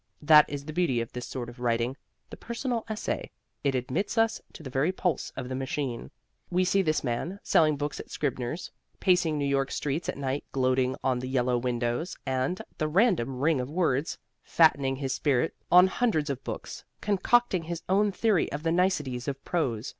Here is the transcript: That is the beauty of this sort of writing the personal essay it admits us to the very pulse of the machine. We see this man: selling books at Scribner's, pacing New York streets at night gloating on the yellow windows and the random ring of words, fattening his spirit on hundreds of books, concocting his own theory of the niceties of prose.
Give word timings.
That 0.23 0.49
is 0.49 0.65
the 0.65 0.73
beauty 0.73 0.99
of 0.99 1.11
this 1.13 1.27
sort 1.27 1.47
of 1.47 1.59
writing 1.59 1.95
the 2.31 2.35
personal 2.35 2.85
essay 2.89 3.29
it 3.63 3.75
admits 3.75 4.17
us 4.17 4.41
to 4.53 4.63
the 4.63 4.69
very 4.71 4.91
pulse 4.91 5.31
of 5.37 5.47
the 5.47 5.53
machine. 5.53 6.09
We 6.49 6.63
see 6.65 6.81
this 6.81 7.03
man: 7.03 7.39
selling 7.43 7.77
books 7.77 7.99
at 7.99 8.09
Scribner's, 8.09 8.71
pacing 8.99 9.37
New 9.37 9.45
York 9.45 9.69
streets 9.71 10.09
at 10.09 10.17
night 10.17 10.43
gloating 10.53 10.95
on 11.03 11.19
the 11.19 11.29
yellow 11.29 11.55
windows 11.55 12.17
and 12.25 12.59
the 12.79 12.87
random 12.87 13.41
ring 13.41 13.61
of 13.61 13.69
words, 13.69 14.17
fattening 14.41 14.95
his 14.95 15.13
spirit 15.13 15.53
on 15.71 15.85
hundreds 15.85 16.31
of 16.31 16.43
books, 16.43 16.83
concocting 16.99 17.65
his 17.65 17.83
own 17.87 18.11
theory 18.11 18.51
of 18.51 18.63
the 18.63 18.71
niceties 18.71 19.27
of 19.27 19.45
prose. 19.45 19.89